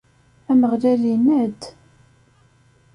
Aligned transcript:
Ameɣlal 0.51 1.03
inna-d. 1.15 1.61